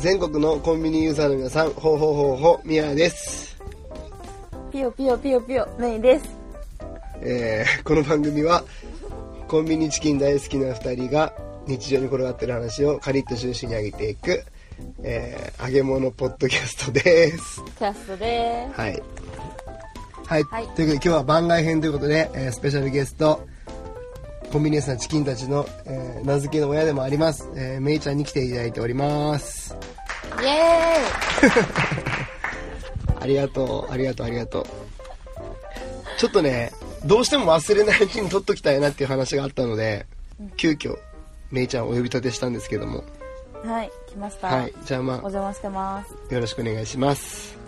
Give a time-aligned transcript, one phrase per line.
[0.00, 3.58] 全国のコンビニユーザーの皆さん、ほうほうほうほう、みやです。
[4.70, 6.36] ピヨピヨピヨピヨ、メイです。
[7.22, 8.62] えーこの番組は、
[9.48, 11.32] コンビニチキン大好きな二人が、
[11.68, 14.42] 日常に転がってる話をカリッと中心に上げていく、
[15.02, 17.62] えー揚げ物ポッドキャストです。
[17.78, 19.02] キャストではい。
[20.24, 20.42] はい。
[20.44, 23.46] はいということで今日は番外編ということで、えースペシャルゲスト、
[24.50, 29.68] コンビニエンスなチキンたちの、えー名付けの親でもあります、えーめいちゃんに来ていただいております。
[29.68, 29.76] す。
[30.42, 30.94] イエ
[33.20, 34.66] ありがとう、ありがとう、ありがとう。
[36.18, 36.72] ちょっとね、
[37.04, 40.06] どうしても忘れないうちに撮っときたいなっていう話があったので、
[40.56, 40.96] 急遽、
[41.50, 43.04] めいちゃんをお呼び立てしたんですけども。
[43.64, 44.48] はい、来ました。
[44.48, 44.74] はい。
[44.84, 46.14] じゃあまお邪魔してます。
[46.30, 47.58] あ、よろしくお願いします。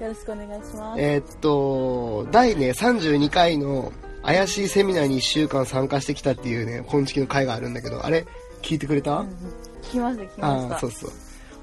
[0.00, 1.00] よろしくお願いします。
[1.00, 8.26] えーっと、第ね、32回の怪しいセミナーに1週間参加してきたっていうね、本式の回があるんだけど、あれ、
[8.62, 9.36] 聞いてくれた、うん
[9.82, 10.46] 来ました、来ました。
[10.46, 11.10] ああ、そうそう。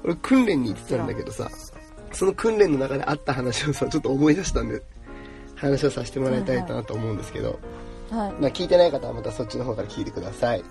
[0.04, 1.50] 俺訓練に行ってたんだけどさ、
[2.12, 4.82] その訓練の中であった話をさ、ちょっと思い出したんで、
[5.56, 7.58] 話をさせてもらいたいなと思うんですけど、
[8.10, 8.32] はい。
[8.40, 10.64] まあ聞いてない方はまたそっちの方から聞いてください。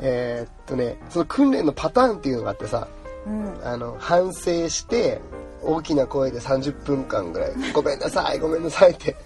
[0.00, 2.88] えーっとね、その訓練のパターンっていうのがあってさ、
[3.26, 3.60] うん。
[3.64, 5.20] あの、反省して、
[5.62, 9.16] 大きな声で30分間ぐらい、ごめんなさい、ごめんなさいって、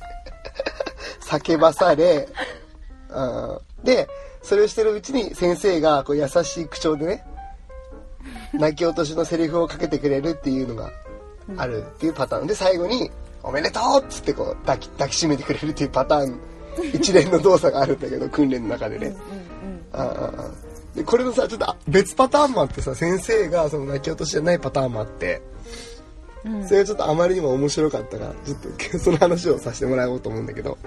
[1.20, 2.28] 叫ばされ、
[3.10, 4.08] うんで、
[4.42, 7.24] それをしてるうちに先生がこう優しい口調でね、
[8.52, 10.90] 泣き落としのセリフをかけてくれるっていうのが
[11.56, 13.10] あるっていうパターンで、最後に、
[13.42, 16.40] おめでとうっつってこう抱き抱きしめてくれるっていうパターン、
[16.92, 19.06] 一連の動作があるんだけど、訓練の中でね。
[19.06, 19.47] うんうん。
[19.92, 20.50] あ
[20.94, 25.42] でこれのさちょっと別パターンもあってさ先生がその泣き落としじゃないパターンもあって。
[26.44, 26.66] うん。
[26.66, 28.58] それがちょっとあまりにも面白かったからちょっ
[28.90, 30.78] とその話をさせてもらおうと思うんだけど。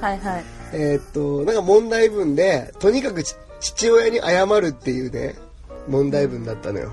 [0.00, 0.44] はいはい。
[0.72, 5.36] えーっとなんか問題文でとにかくち父親に謝るっていうね
[5.88, 6.92] 問題文だったのよ。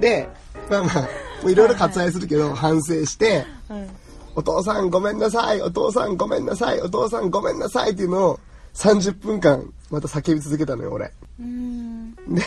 [0.00, 0.28] で
[0.70, 0.90] まあま
[1.44, 3.88] あいろいろ割愛するけど反省してうん。
[4.38, 8.40] お父さんごめんなさい、お父さんごめんなさい、お父さんごめんなさいっていうのを
[8.76, 11.12] 30分間また叫び続けたのよ、俺。
[11.40, 12.14] うん。
[12.14, 12.42] で、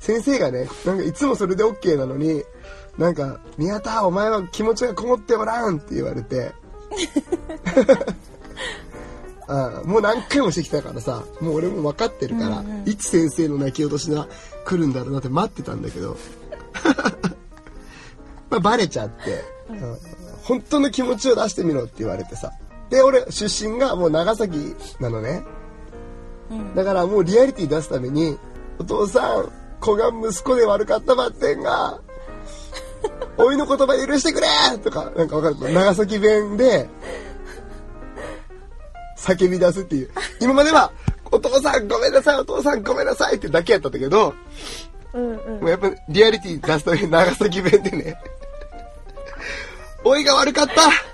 [0.00, 2.42] 先生がね、なんかいつもそれで OK なのに、
[2.98, 6.52] なんか、宮田、お前は気持ちがこもっておらんって言われて、
[9.46, 14.28] ああもう何回もしてきたからさ、もう俺も分かってるから、うんうんいつ先生の泣き落としが
[14.64, 16.16] 来るんだろうなって待ってたんだけど、
[18.50, 19.98] まあ、バレちゃって、うん
[20.44, 22.52] 本当の気持ちを出してみろって言われてさ。
[22.90, 25.44] で、俺、出身がもう長崎なのね。
[26.50, 26.74] うん。
[26.74, 28.38] だからもうリアリティ出すために、
[28.78, 29.50] お父さん、
[29.80, 32.00] 子が息子で悪かったばってんが、
[33.36, 34.48] おいの言葉許してくれ
[34.82, 36.88] とか、なんかわかる長崎弁で、
[39.16, 40.10] 叫び出すっていう。
[40.40, 40.92] 今までは、
[41.30, 44.34] お父さんごめんなさい、お父さんごめんなさいってだけやったんだけど、
[45.12, 45.60] うんうん。
[45.60, 48.20] もうやっぱリアリティ出すために長崎弁でね、
[50.04, 51.13] おいが悪かった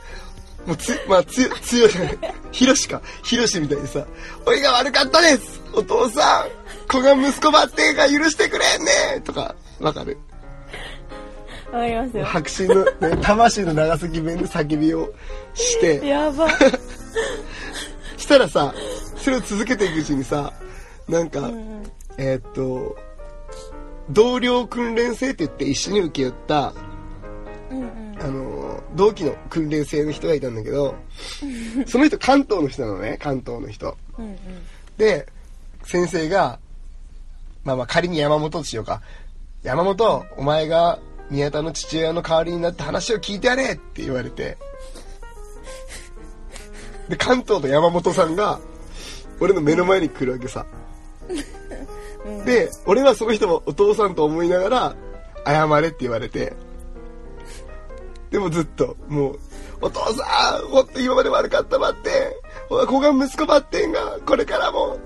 [0.67, 2.19] もうつ、まあ、つ、強いじゃない。
[2.53, 3.01] ヒロシか。
[3.23, 4.07] ヒロシみたいにさ、
[4.47, 10.19] おいが悪かったですお父さん子が息子ばってんが許してくれんねとか、わかる
[11.73, 12.25] わかりますよ。
[12.25, 15.13] 白真の、ね、 魂の長崎弁で叫びを
[15.55, 16.49] して、やば。
[18.19, 18.75] したらさ、
[19.17, 20.53] それを続けていくうちにさ、
[21.09, 21.93] なんか、うんうん。
[22.19, 22.97] えーっと、
[24.11, 26.75] 同僚訓練生って言って一緒に受け負った、
[27.71, 28.00] うんうん。
[28.21, 30.95] あの、同期の訓練生の人がいたんだけど、
[31.87, 33.97] その人関東の人なのね、関東の人。
[34.19, 34.37] うんうん。
[34.99, 35.27] で、
[35.85, 36.59] 先生が、
[37.65, 39.01] まあまあ仮に山本としようか。
[39.63, 40.99] 山本、お前が
[41.31, 44.59] 宮田の父親の代わりになって話を聞いてやれって言われて。
[47.09, 48.61] で、関東の山本さんが、
[49.41, 50.67] 俺の目の前に来るわけさ。
[52.45, 54.97] で、俺はその人もお父さんと思いながら、
[55.47, 56.53] 謝れって言われて。
[58.31, 59.39] でもずっと、もう、
[59.81, 62.13] お父さん、もっと今まで悪かったばってん。
[62.71, 64.99] お子が息子ばってんが、これからも、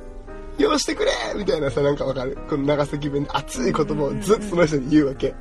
[0.59, 5.35] よろしてくれみたいなさ、なんかわかるこの長崎弁で熱い言葉をずっとその人に言うわけ。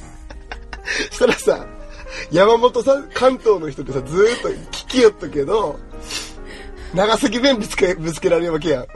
[1.10, 1.66] したらさ、
[2.32, 5.78] 山本さん、関東の人ってさ、ずーっと聞きよったけど、
[6.94, 8.86] 長崎弁ぶつけ、ぶつけられるわけやん。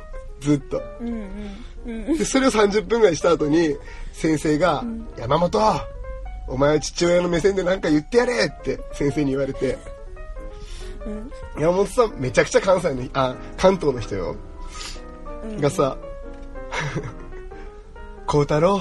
[0.40, 0.82] ずっと。
[1.00, 2.06] うんうん。
[2.08, 2.18] うん。
[2.18, 3.76] で、それを30分ぐらいした後に、
[4.12, 4.84] 先生が、
[5.16, 5.60] 山本、
[6.46, 9.78] お前は父親の目線で何か言ってやれって先生に言われて、
[11.06, 11.60] うん。
[11.60, 14.36] 山本さんめちゃくちゃ関西の、あ、関東の人よ。
[15.60, 15.96] がさ、
[18.26, 18.80] 孝太郎。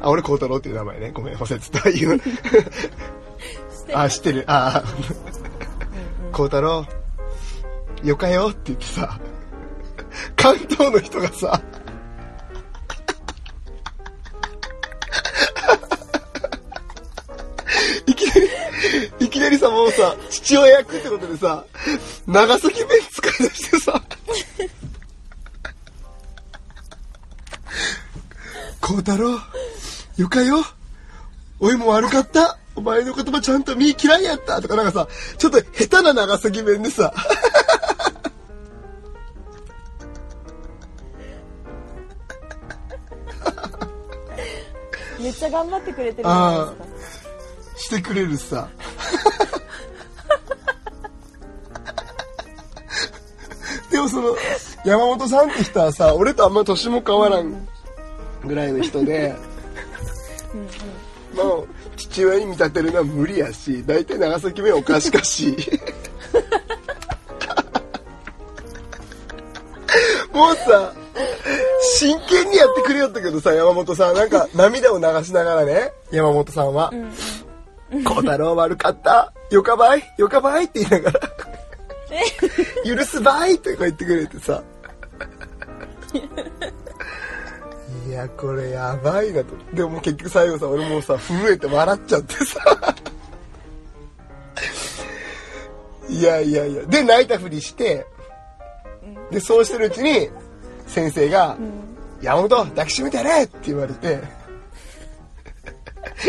[0.00, 1.10] あ俺孝太郎っていう名前ね。
[1.12, 1.90] ごめん忘れてた。
[1.90, 2.20] 言う
[3.94, 4.44] あ 知ってる。
[4.48, 4.84] ああ。
[6.32, 6.86] 孝太郎。
[8.02, 9.20] よかよって言ってさ
[10.36, 11.62] 関東の人がさ
[19.82, 21.64] もうさ父親役ってことでさ
[22.24, 24.00] 長崎弁使い出してさ。
[28.80, 29.40] 孝太郎
[30.16, 30.62] よかよ
[31.58, 32.58] おいも悪かった。
[32.76, 34.62] お前の言葉ちゃんと見嫌いやった。
[34.62, 37.12] とかなんかさちょっと下手な長崎弁でさ。
[45.18, 47.78] めっちゃ頑張ってくれてるじゃないですか。
[47.78, 48.68] してくれるさ
[54.02, 54.36] もその
[54.84, 57.68] 山本さんって人はさ俺とあんま年も変わらん
[58.44, 59.34] ぐらいの人で
[61.34, 61.46] まあ
[61.96, 65.56] 父親に見立てるのは無理やし大体長崎弁おかしかし。
[70.32, 70.92] もうさ
[71.98, 74.14] 真剣にやってくれよったけどさ山本さん。
[74.14, 76.90] なんか涙を流しながらね山本さんは
[78.04, 79.32] 「孝太郎悪かった？
[79.50, 80.02] よかばい？
[80.16, 81.20] よかばい」って言いながら
[82.84, 84.62] 「許すばい」とか言ってくれてさ。
[88.08, 89.54] いやこれやばいなと。
[89.72, 92.94] でも結局最後さ俺もうさ震えて笑っちゃってさ。
[96.08, 96.82] いやいやいや。
[96.84, 98.06] で泣いたふりして
[99.30, 100.28] でそうしてるうちに
[100.86, 101.56] 先生が
[102.20, 104.42] 「山本抱きしめてやれ!」って言われて。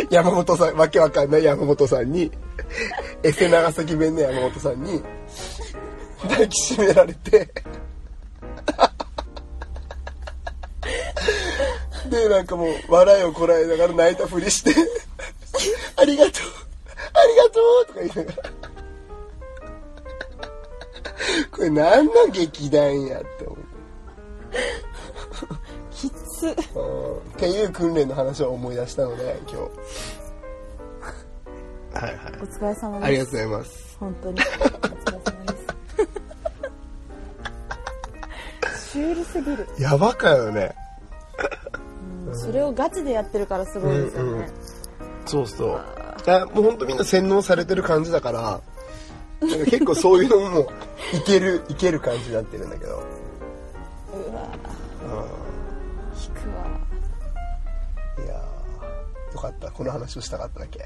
[0.10, 2.32] 山本さんわけわかんない山本さんに
[3.22, 5.02] エセ長崎弁の山本さんに
[6.30, 7.50] 抱きしめられて。
[12.10, 14.72] でなんかもう笑いをこらえながら泣いたふりして
[15.98, 16.34] 「ありがとう。
[17.14, 18.50] ありがとう」とか言いながら。
[21.52, 23.60] これ何の劇団やって思う。
[25.92, 26.46] きつ。
[26.76, 27.18] うん。
[27.18, 29.58] っていう訓練の話を思い出したので今日。
[31.96, 32.34] はいはい。
[32.42, 33.06] お疲れ様です。
[33.06, 33.98] ありがとうございます。
[34.00, 40.76] 本当にュールすぎる、やばかよね。
[42.28, 42.38] うん。
[42.38, 44.46] それをガチでやってるからすごいですよね、うんうん
[45.26, 45.82] そうそう。
[46.26, 48.62] いやもうほんとみんな洗脳されてる感じだから
[49.48, 50.68] なんか結構そういうのも
[51.14, 52.92] いける いける感じになってるんだけど。
[52.92, 53.04] うわ
[56.16, 56.66] 引くわ。
[58.26, 59.34] いやー。
[59.34, 59.72] よかった。
[59.72, 60.80] この話をしたかっただけ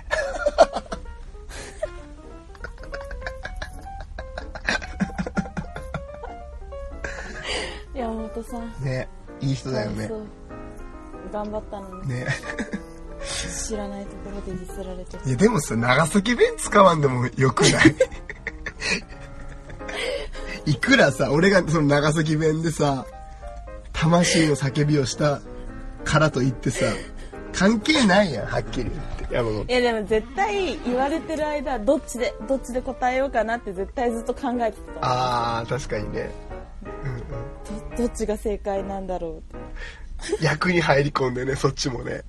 [8.41, 8.83] 本さん。
[8.85, 9.07] ね
[9.41, 10.09] いい人だよね。
[11.31, 12.09] 頑張ったのに。
[12.09, 12.27] ね。
[13.67, 17.95] 知らないところでディスられていやでもさ長崎弁使わんでもよくない？
[20.71, 23.05] いくらさ俺がその長崎弁でさ
[23.93, 25.41] 魂の叫びをした
[26.03, 26.85] からといってさ
[27.53, 29.17] 関係ないやんはっきり言って。
[29.31, 35.59] いやでも絶対言われてる間どっちでどっちで答えようかなって絶対ずっと考えてた。
[35.59, 36.29] あー確かにね。
[36.85, 36.91] ど
[37.97, 40.43] どっちが正解なんだろうって。
[40.45, 42.21] 役に入り込んでねそっちもね。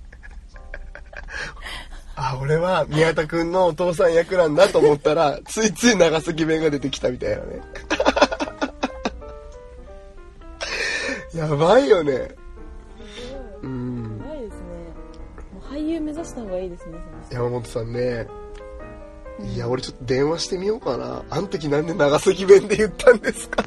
[2.16, 7.60] あ俺は宮田君のお父さん役なんだと思ったらついつい長崎弁が出てきたみたいなね。
[11.34, 12.34] やばいよね。
[13.62, 14.20] うん。
[14.20, 14.58] やばいですね。
[15.54, 16.98] もう俳優目指した方がいいですね
[17.30, 18.26] 山本さんね。
[19.54, 21.22] いや俺ちょっと電話してみようかな。
[21.30, 23.64] あん時なんで長崎弁で言ったんですか？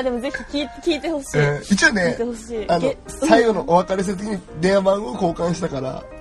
[0.00, 2.16] やでもぜひ聞い聞いてほしい、えー一応ね
[2.68, 6.02] あのげ 最後のお別れする時に電話番号交換したから。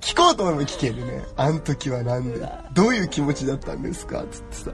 [0.00, 1.24] 聞こうと思えば聞けるね。
[1.36, 2.40] あん時はなんで。
[2.72, 4.24] どういう気持ちだったんですか？
[4.30, 4.70] つってさ。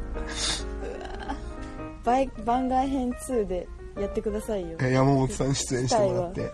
[2.04, 3.66] 番番外編2で
[3.98, 4.76] やってくださいよ。
[4.80, 6.40] えー山本さん出演してもらって。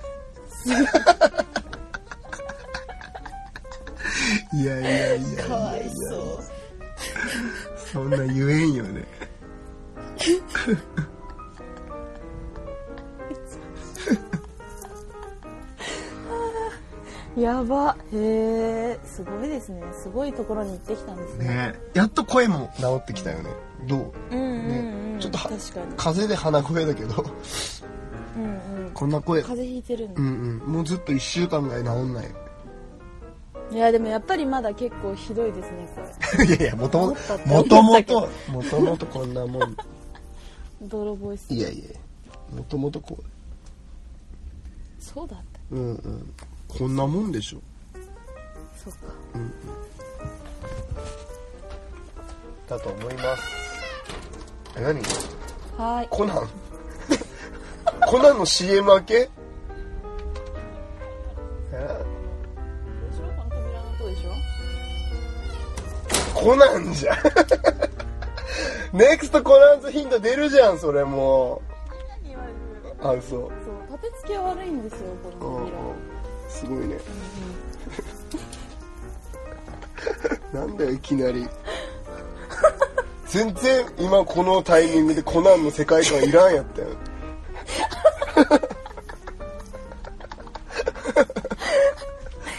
[4.54, 5.44] いやいやいやいや。
[5.44, 6.38] かわいそう
[7.92, 9.04] そんな言えんよね。
[17.36, 17.96] やば。
[18.12, 19.82] へえすごいですね。
[19.92, 21.48] すごいところに行ってきたんですね。
[21.48, 21.74] ね。
[21.92, 23.50] やっと声も治ってきたよね。
[23.86, 24.12] どう？
[24.30, 25.20] うんうんうん、ね。
[25.20, 25.86] ちょっとは確かに。
[25.96, 27.24] 風邪で鼻声だけど。
[28.36, 28.44] うん
[28.86, 28.90] うん。
[28.92, 29.42] こんな声。
[29.42, 30.72] 風邪ひいてるんだ、うんうん。
[30.72, 32.34] もうずっと1週間ぐらい治んない
[33.72, 35.88] いやでもやっぱりまだ結構ひどいですね
[36.36, 39.76] これ いやいやもともともともともともとこんなもん。
[40.82, 41.84] 泥ボイスいやいや
[42.56, 43.18] もともとこ
[45.00, 45.60] そうだった。
[45.72, 46.34] ううんうん。
[46.68, 47.58] こんなもんでしょ。
[48.84, 48.98] そうか。
[52.68, 53.42] だと思います。
[54.76, 55.00] え何？
[55.78, 56.08] はーい。
[56.10, 56.48] コナン？
[58.08, 59.30] コナンの CM 明け？
[66.46, 67.12] コナンじゃ。
[67.12, 67.16] ん
[68.96, 71.60] ネクストコナンズヒント出るじゃんそれも。
[73.02, 73.20] うあそう。
[73.20, 73.50] そう
[73.90, 75.08] 立て付け悪いんですよ
[75.40, 75.66] このうんうん。
[75.66, 75.76] 扉
[76.48, 76.98] すごいね。
[80.54, 81.48] なんだよいきなり。
[83.26, 86.86] 全然今このタイミングでコナンの世界観いらんやったよ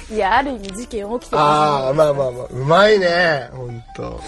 [0.10, 3.50] いやある意味事件起きてああままあまあまあうまいね。
[3.52, 4.22] ほんと。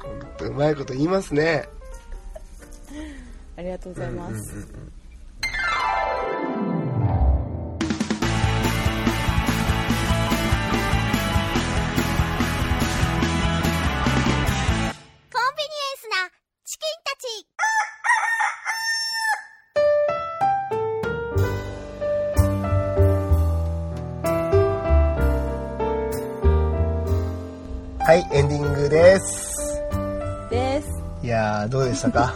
[0.00, 1.68] ほんとうまいこと言いますね。
[3.56, 4.93] ありがとうございます、コンビニエン
[31.94, 32.34] でしたか？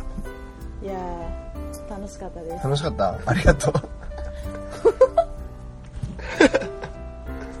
[0.82, 2.64] いやー楽しかったです。
[2.64, 3.18] 楽しかった？
[3.26, 3.74] ありがとう。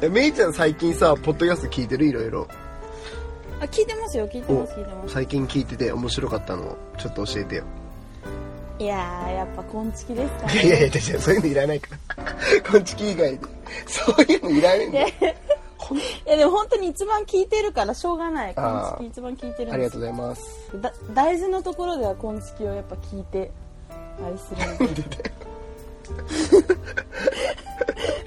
[0.06, 2.06] えめいちゃん最近さポッドキャスト聞いてる？
[2.06, 2.48] いろいろ。
[3.60, 4.26] あ聞いてますよ。
[4.28, 5.12] 聞いてます聞いてます。
[5.14, 6.76] 最近聞いてて面白かったの？
[6.98, 7.64] ちょっと教えてよ。
[8.78, 12.24] いやーやっぱこんちきですかいやいやいやそういうのいらないから。
[12.72, 13.40] こんちき以外で。
[13.86, 15.00] そういうのいらないんだ
[16.26, 18.54] いやでも本当に一番聞いてるからしょうがない。
[18.54, 19.02] こあー。
[19.02, 20.70] んちき一番聞いてるんありがとですうございます。
[20.80, 23.50] だ大事なところではこんちきをやっぱ聞いて
[24.24, 24.60] あれする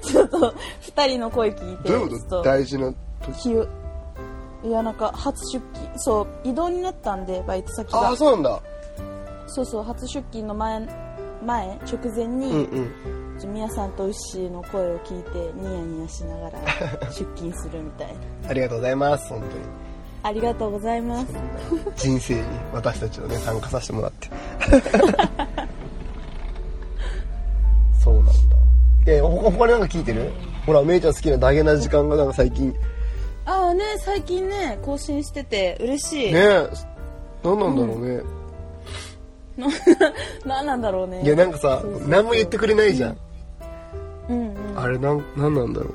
[0.02, 2.18] ちょっと二人の声聞いてどういうこと？
[2.18, 2.42] ちょっと。
[2.42, 2.92] 大事な
[3.22, 3.66] 時気を
[4.64, 5.98] いやなんか初出勤。
[5.98, 8.10] そう移動になったんでバイト先あが。
[8.10, 8.60] あそうなんだ。
[9.46, 10.86] そうそう初出勤の前
[11.44, 12.90] 前直前に、うん
[13.62, 13.68] うん。
[13.70, 16.58] さんとウッシーの声を聞いてニヤニヤしながら
[17.10, 18.08] 出勤するみたい
[18.42, 18.50] な。
[18.50, 19.52] ありがとうございます本当に。
[20.22, 21.26] ありがとうございます。
[21.96, 24.30] 人生に私たちをね参加させてもらって。
[28.02, 28.32] そうなんだ。
[29.06, 30.32] え他他になんか聞いてる？
[30.66, 32.70] ほらめいちゃん好きなダゲな時間がなんか最近。
[32.70, 32.78] ね
[33.46, 36.66] ああね最近ね更新してて嬉しい、え。
[37.42, 38.22] 何なんだろうね、
[40.44, 41.22] 何なんだろうね。
[41.22, 43.16] いやなんかさ何も言ってくれないじゃん、
[44.28, 44.78] うんうん。
[44.78, 45.94] あれなんなんなんだろう。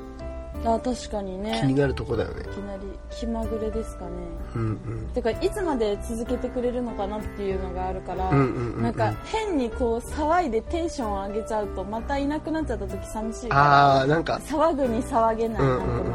[0.62, 1.58] あ確かにね。
[1.60, 2.42] 気になるとこだよね。
[2.42, 4.10] いきなり気まぐれですかね。
[4.54, 5.08] うんうん。
[5.14, 8.82] てかいつまで続けてくれるのかなっていうのがあるから、うんうんうんうん。
[8.82, 14.40] なんか変にこう騒いでテンションを上げちゃうとまたいなくなっちゃった時寂しいからああなんか。
[14.44, 16.02] 騒ぐに騒げないうんなと思って。
[16.02, 16.14] うんんうん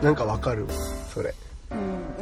[0.00, 0.04] うん。
[0.04, 0.66] なんかわかる
[1.14, 1.28] それ。
[1.28, 1.34] うん、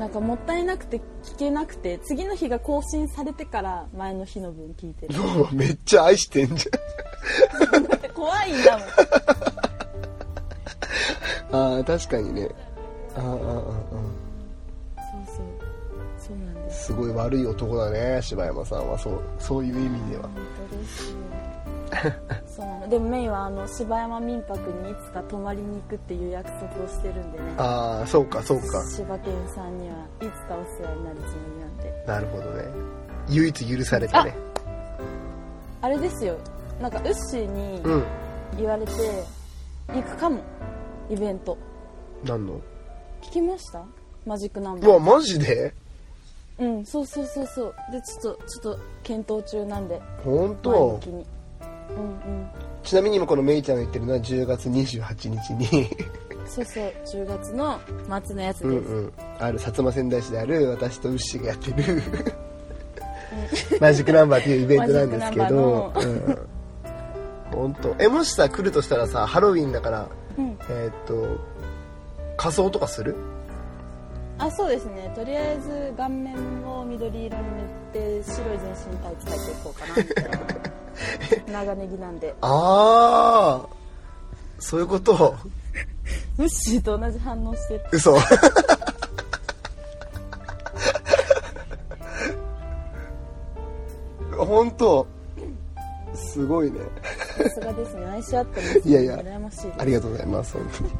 [0.02, 5.16] なんかもったいなくて聞けなくて次の日が更新されてから前の日の分聞いてる。
[5.16, 12.48] もうめっちゃ愛してんじだって怖いんだもんゃんああ確かにね。
[13.14, 13.46] あああああそう
[15.24, 15.46] そう。
[16.18, 16.82] そうなんです。
[16.82, 18.98] あすごい悪い男だね柴山さんは。
[18.98, 20.24] そうそういう意味では。
[20.24, 20.32] 本
[20.68, 21.16] 当ですよ
[22.46, 22.66] そう。
[22.66, 27.54] なのでもメイはあの柴山民泊にいつか泊まりに行くっていう約束をしてるんでね。
[27.58, 28.84] ああそうかそうか。
[28.84, 32.04] 柴犬さんにはいつかお世話になるつもりなんで。
[32.06, 32.64] なるほどね。
[33.28, 34.34] 唯一許されたね。
[35.80, 36.36] あれですよ。
[36.80, 38.04] なんかウッシーにうん。
[38.58, 38.92] 言われて
[39.88, 40.40] 行くかも。
[41.08, 41.56] イベント。
[42.24, 42.60] 何の？
[43.22, 43.82] 聞きました？
[44.26, 44.90] マジックナンバー。
[44.90, 45.72] うわマジで？
[46.58, 47.74] うんそうそうそうそう。
[47.90, 50.00] でちょっとちょっと検討中なんで。
[50.24, 50.92] 前本当？
[50.94, 51.26] 向きに
[51.96, 52.48] うんうん。
[52.82, 55.88] ちなみに今このメイちゃんが言ってるのは10月28日に。
[56.46, 56.92] そうそう。
[57.06, 57.80] 10月の
[58.24, 59.12] 末のやつです、うんうん。
[59.38, 62.02] ある薩摩仙台市である私とウッシーがやってる。
[63.80, 65.92] マジックナンバーっていうイベントなんですけど。
[65.94, 66.38] マジうん。
[67.52, 67.96] 本当。
[67.98, 70.08] えもしさ来るとしたらさハロウィンだから
[70.38, 70.58] うん。
[70.68, 71.40] えーっと
[72.36, 73.14] 仮装とかする？
[74.38, 75.12] あそうですね。
[75.14, 76.34] とりあえず顔面
[76.66, 80.38] を緑色に塗って白い全身タイツ履いていこうかなみたいな
[81.50, 82.34] 長ネギなんで。
[82.40, 83.66] ああ
[84.58, 85.36] そういうこと？
[86.36, 87.84] ムッシーと同じ反応してる。
[87.92, 88.16] 嘘。
[94.36, 95.06] 本当？
[96.14, 96.80] すごいね。
[97.38, 98.06] さすがですね。
[98.06, 98.74] 愛し合ってます。
[98.80, 99.16] ねいやいや。
[99.16, 100.90] 羨ましいありがとうございます本当に。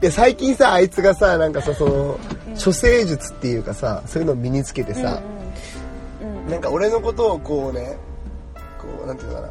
[0.00, 2.18] で最近さあいつがさなんかさその
[2.62, 5.22] 処世術っていうかさそういうのを身につけてさ、
[6.20, 6.36] うん。
[6.44, 6.50] うん。
[6.50, 7.96] なんか俺のことをこうね
[9.08, 9.50] なんていうのかな。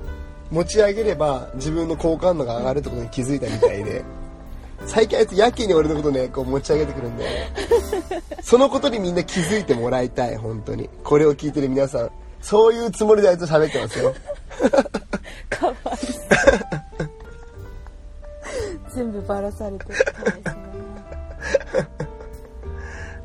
[0.50, 4.04] 持ち上げれば自分の好感度が上がるってことに気づいたみたいで。
[4.86, 7.26] 最近あいつやけに俺のことねこう持ち上げてくるんで。
[8.42, 10.90] そのことにみんな気づいてもらいたい本当に。
[11.04, 12.12] これを聞いてる皆さん
[12.42, 14.14] そういうつもりであいつ喋ってますよ。
[15.50, 16.22] かわいそ
[17.04, 17.10] う
[18.94, 20.56] 全部バラされてかわいそう。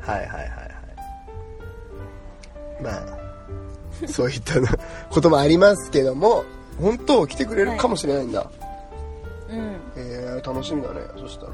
[0.01, 0.45] はいはいはいは
[2.79, 2.83] い。
[2.83, 3.22] まあ
[4.11, 4.67] そういったの
[5.09, 6.43] こともありますけども
[6.81, 8.49] 本当来てくれるかもしれないんだ、
[9.49, 9.75] うん。
[9.95, 11.51] えー、楽しみだねそしたら。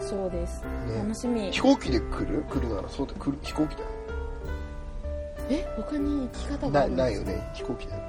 [0.00, 0.98] そうです、ね。
[0.98, 1.50] 楽しみ。
[1.50, 2.44] 飛行機で来る？
[2.48, 3.88] 来るならそうだ来る飛行機だよ。
[5.50, 5.68] え？
[5.76, 8.02] 他に行き方があないよね飛行機だよ。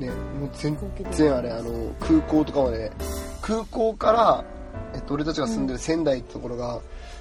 [0.00, 0.06] うん。
[0.06, 0.76] ねもう全
[1.12, 2.92] 然あれあの空港とかまで。
[3.42, 4.44] 空港から、
[4.94, 6.80] えっと、俺たちが住んでる仙台ってところが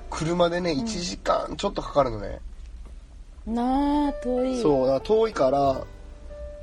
[0.10, 2.40] 車でね1時間ちょっとかかるのね、
[3.48, 4.62] なあ遠い。
[4.62, 5.84] そうだから遠いから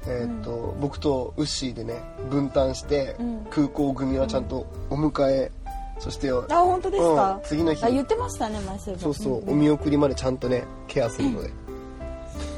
[0.04, 3.46] えーっと僕とウッシーでね分担して、うん。
[3.50, 5.52] 空港組はちゃんとお迎え、
[6.00, 7.84] そしてよあ本当ですか、うん次の日。
[7.84, 9.50] あ言ってましたね前そうそうそう、ん。
[9.50, 11.50] お見送りまでちゃんとねケアするので、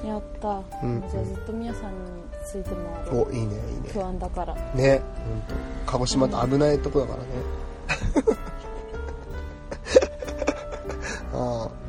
[0.07, 1.03] やった、うん。
[1.11, 1.89] じゃあずっとみやさんに
[2.47, 3.27] ついて回る。
[3.27, 3.91] おいいねいいね。
[3.93, 4.55] 不安だから。
[4.75, 5.43] ね本
[5.87, 5.93] 当。
[5.93, 7.27] 鹿児島って危ないとこだからね、
[11.35, 11.84] ああ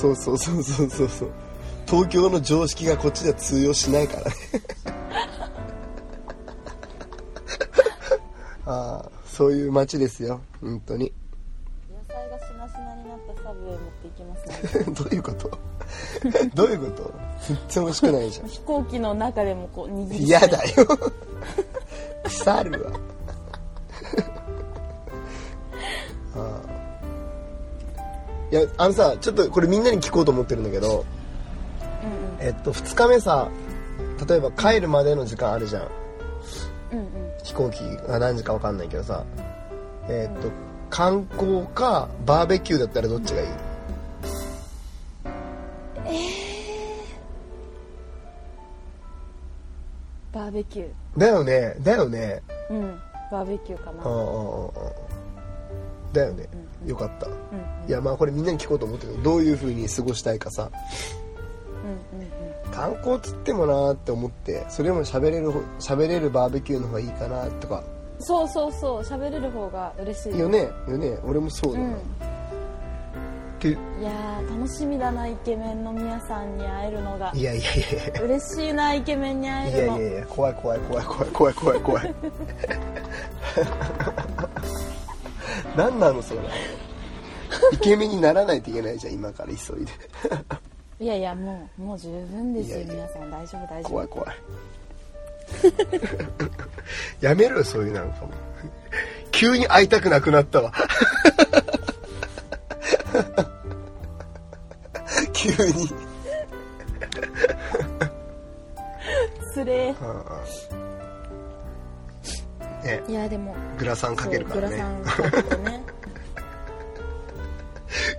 [0.00, 1.30] そうそうそうそうそうそう。
[1.86, 4.30] 東京の常識がこっちでは通用しないからね。
[8.66, 10.40] ああそういう街ですよ。
[10.60, 11.12] 本当に。
[12.08, 14.46] 野菜がしなしなになったサブウェイ持っていきます
[14.78, 14.84] ね。
[14.94, 15.50] どういうこと？
[16.54, 17.12] どういうこと？
[17.48, 18.46] 全然美味しくないじゃん。
[18.48, 20.86] 飛行機の中でもこう握り嫌だよ。
[22.24, 22.92] 腐るわ
[28.50, 31.04] いやあのさちょっとこれみんなに聞こうと思ってるんだけど
[32.40, 33.48] うんえっと2日目さ
[34.28, 35.88] 例えば帰るまでの時間あるじゃん。
[36.92, 37.06] うんうん。
[37.44, 39.24] 飛行機が何時か分かんないけどさ
[40.08, 40.50] えっと
[40.90, 43.48] 観光かバーベキューだったらどっちがいい？
[50.32, 50.88] バーベキュー。
[51.16, 52.42] だよねだよね。
[52.70, 53.00] うん。
[53.30, 54.02] バーベキューかな。
[54.02, 54.24] あああああ
[54.88, 55.19] あ
[56.12, 56.48] だよね。
[56.86, 57.26] よかった。
[57.26, 57.34] うん
[57.88, 60.70] いやまあこれみんなに聞こうと思ってるけどどういう風に過ごしたいかさ。
[62.12, 62.72] うんうんうん。
[62.72, 67.82] 観光っつってもなーって思ってそれよりも喋れるほ喋れるバーベキューの方がいいかなとか。
[68.20, 69.00] そうそうそう。
[69.00, 70.38] 喋れる方が嬉しい。
[70.38, 70.68] よね。
[70.88, 71.18] よね。
[71.24, 71.94] 俺もそうだな、うん。
[71.94, 71.96] っ
[73.58, 77.32] ていやー楽しみだなイケメンのみやさんに会えるのが。
[77.34, 78.22] いやいやいや。
[78.22, 79.92] 嬉しいなイケメンに会いえるの。
[79.94, 82.14] やいやいや怖い怖い怖い怖い怖い怖い怖い
[85.80, 86.40] 何なのそれ。
[87.72, 89.92] イケメンにならないといけないじゃん今から急いで。
[91.00, 92.76] いやいやもうもう十分ですよ。
[92.76, 92.94] いやいや。
[92.94, 93.90] 皆さん大丈夫大丈夫。
[93.90, 94.28] 怖い怖い。
[97.24, 98.30] やめろよそういうなんかもう。
[99.30, 100.70] 急に会いたくなくなったわ。
[105.32, 105.88] 急に。
[109.54, 109.94] つれ
[112.90, 113.02] ね。
[113.08, 114.76] いやでもグラサンかけるからね。
[114.76, 115.82] グラサンかけてね。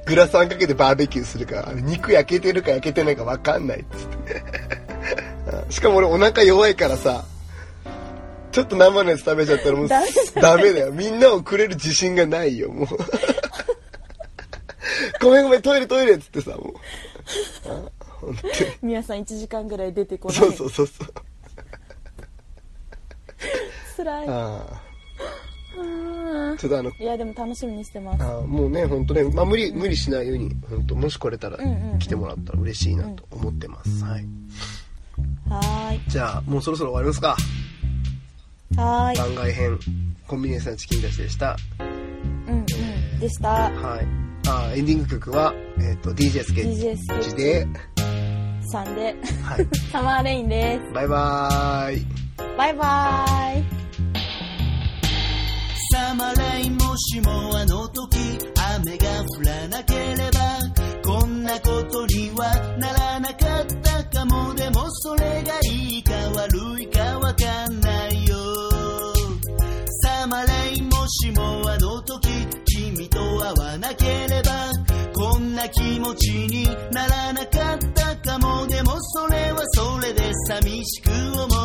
[0.05, 4.43] グラサンかけてバーベキューするから肉焼けてるか焼けてないか分かんないっつって。
[5.65, 7.23] う んしかも俺お腹弱いからさ
[8.51, 10.01] ちょっと生のやつ食べちゃったらもうダ
[10.57, 10.91] メだよ。
[10.91, 12.88] みんなをくれる自信がないよもう。
[15.21, 16.73] ごめんごめんトイレトイレっつってさもう。
[17.69, 17.81] あ
[18.19, 18.53] 本当に。
[18.81, 20.38] みやさん1時間ぐらい出てこない。
[20.38, 21.13] そうそうそうそう
[24.02, 24.28] つらい。
[24.28, 24.66] あ
[25.78, 28.24] うんあちょっとあのいやでも楽しみにしてます。
[28.24, 31.58] ああもうね本当ね、まあ、無理無理しないように本当もし来れたら
[32.00, 34.26] 来てもらったら嬉しいなと思ってます、はい。
[35.48, 36.02] はーい。
[36.08, 37.38] じゃあもうそろそろ終わりますか。
[38.76, 39.18] はーい。
[39.18, 39.80] 番外編
[40.28, 41.56] コンビニエンスなチキンたちでした。
[41.80, 42.66] うんうん。
[43.20, 43.50] でした。
[43.50, 44.08] はい。
[44.48, 47.68] あエンディング曲は、えっとッ DJ スケッチチで、
[48.72, 49.16] さんで。
[49.44, 50.94] はい、 サマーレインです。
[50.94, 52.06] バイバーイ。
[52.58, 53.70] バイバーイ
[56.12, 58.17] サマーレインもしもあの時
[58.76, 68.36] 雨が降らなければこんなことにはならなかったかもでもそれがいいか悪いかわかんないよ。
[70.04, 72.28] サマーレイもしもあの時
[72.65, 74.69] 君と会わなければ
[75.13, 81.10] こんな気持ちにならなかったかもでもそれはそれで寂しく
[81.41, 81.61] 思う。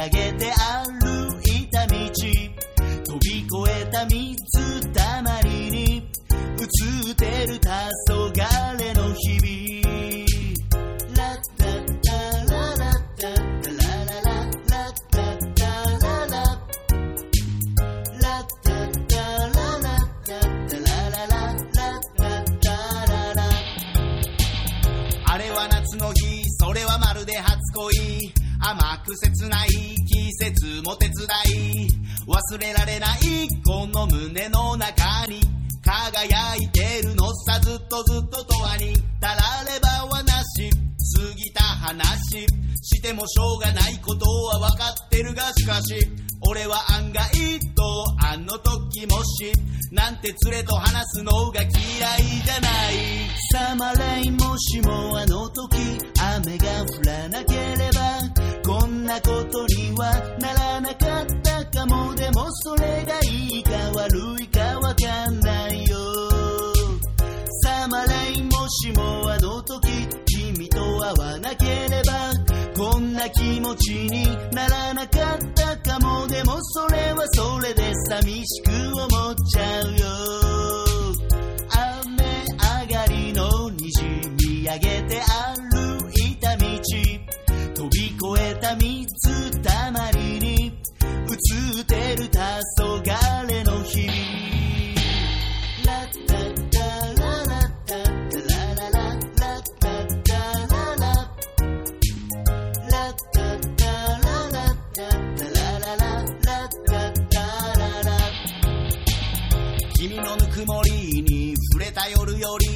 [0.00, 1.94] 上げて歩いた道。
[1.94, 6.64] 飛び越えた水たまりに映
[7.12, 7.68] ってる黄
[8.08, 10.40] 昏の日々。
[11.14, 16.48] ラッタッタララッタッタララララッタッタラララ
[18.00, 21.68] ッタッタララッタッタラララララッ
[22.58, 22.72] タ
[23.06, 23.44] ララ
[25.26, 28.32] あれは夏の日それはまるで初恋
[28.62, 29.69] 甘く切ない
[32.50, 33.20] 忘れられない
[33.64, 35.40] この胸の中に
[35.84, 38.44] 輝いてるのさずっとずっと
[38.76, 39.34] 永遠にたら
[39.72, 42.46] ればはなし過ぎた話
[42.82, 45.94] してもしょうがないことは分かってるがしかし
[46.48, 47.22] 俺は案外
[47.76, 49.52] とあの時もし
[49.92, 51.70] なんて連れと話すのが嫌い
[52.44, 53.30] じゃない。
[53.52, 55.76] サマレインもしもあの時
[56.38, 61.19] 雨が降らなければこんなことにはならなかった。
[62.52, 65.96] それがいいか悪いかわかんないよ。
[67.62, 69.88] サマレイもしもあの時
[70.26, 72.32] 君と会わなければ
[72.76, 76.26] こんな気持ちにならなかったかも。
[76.26, 80.06] でもそれはそれで寂しく思っちゃうよ。
[82.08, 82.22] 雨
[82.86, 86.64] 上がりの虹見上げて歩いた道
[87.74, 90.09] 飛び越えた水たまり。
[91.40, 94.14] 映ってる黄昏の日々
[95.86, 96.78] ラッタッタ
[97.14, 101.16] ララッタッタララララッタッタラララ
[101.88, 107.40] ッタッタララッタッタララララッタッタ
[107.78, 108.12] ララ
[109.98, 110.90] 君のぬくもり
[111.22, 112.66] に触れた夜より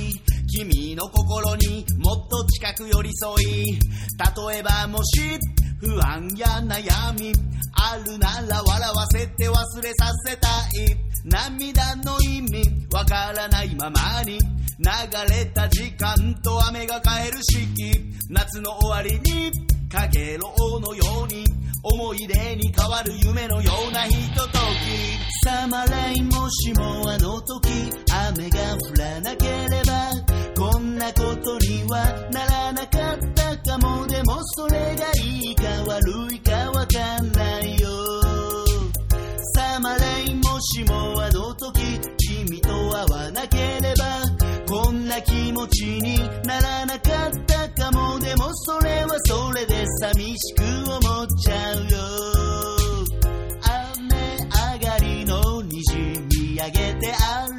[0.48, 5.38] 君の心にもっと近く寄り添い例えばもし
[5.84, 7.32] 不安や悩み
[7.76, 10.96] あるなら笑わせて忘れさせたい。
[11.24, 14.38] 涙の意味わからないままに。
[14.38, 14.86] 流
[15.30, 19.52] れた時間と雨が変える四季夏の終わりに
[19.88, 21.44] かげろうのように。
[21.86, 25.44] 思い出に変わる夢のようなひととき。
[25.44, 27.68] サマーレイもしもあの時
[28.30, 30.33] 雨が降らなければ。
[30.56, 34.06] こんなことにはならなかったかも。
[34.06, 37.88] でもそれがいいか悪いかわかんないよ。
[39.56, 44.22] サマーレイもしもあの時君と会わなければ
[44.68, 48.18] こんな気持ちにならなかったかも。
[48.20, 51.98] でもそれはそれで寂しく思っちゃうよ。
[53.98, 57.53] 雨上がりの虹見上げて歩